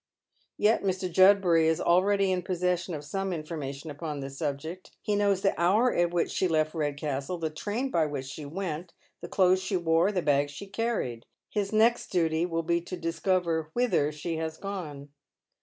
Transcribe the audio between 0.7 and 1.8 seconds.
Mr. Judbury is